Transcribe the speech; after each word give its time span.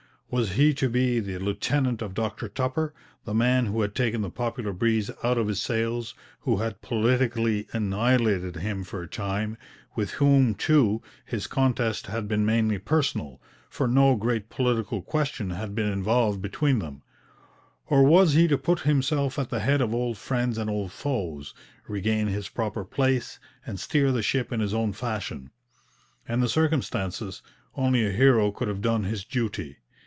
Was 0.33 0.53
he 0.53 0.73
to 0.75 0.87
be 0.87 1.19
the 1.19 1.39
lieutenant 1.39 2.01
of 2.01 2.13
Dr 2.13 2.47
Tupper, 2.47 2.93
the 3.25 3.33
man 3.33 3.65
who 3.65 3.81
had 3.81 3.93
taken 3.93 4.21
the 4.21 4.29
popular 4.29 4.71
breeze 4.71 5.11
out 5.25 5.37
of 5.37 5.49
his 5.49 5.61
sails, 5.61 6.13
who 6.39 6.55
had 6.55 6.81
politically 6.81 7.67
annihilated 7.73 8.55
him 8.55 8.85
for 8.85 9.01
a 9.01 9.09
time, 9.09 9.57
with 9.93 10.11
whom, 10.11 10.55
too, 10.55 11.01
his 11.25 11.47
contest 11.47 12.07
had 12.07 12.29
been 12.29 12.45
mainly 12.45 12.77
personal, 12.77 13.41
for 13.69 13.89
no 13.89 14.15
great 14.15 14.47
political 14.49 15.01
question 15.01 15.49
had 15.49 15.75
been 15.75 15.91
involved 15.91 16.41
between 16.41 16.79
them; 16.79 17.01
or 17.87 18.01
was 18.01 18.31
he 18.31 18.47
to 18.47 18.57
put 18.57 18.79
himself 18.83 19.37
at 19.37 19.49
the 19.49 19.59
head 19.59 19.81
of 19.81 19.93
old 19.93 20.17
friends 20.17 20.57
and 20.57 20.69
old 20.69 20.93
foes, 20.93 21.53
regain 21.89 22.27
his 22.27 22.47
proper 22.47 22.85
place, 22.85 23.37
and 23.65 23.81
steer 23.81 24.13
the 24.13 24.23
ship 24.23 24.53
in 24.53 24.61
his 24.61 24.73
own 24.73 24.93
fashion? 24.93 25.51
In 26.25 26.39
the 26.39 26.47
circumstances, 26.47 27.41
only 27.75 28.05
a 28.07 28.11
hero 28.11 28.51
could 28.51 28.69
have 28.69 28.81
done 28.81 29.03
his 29.03 29.25
duty. 29.25 29.75